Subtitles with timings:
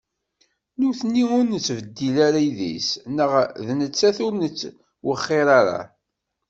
[0.77, 3.31] D nutni ur nettbeddil ara idis, neɣ
[3.65, 5.81] d nettat ur nttwexxir ara?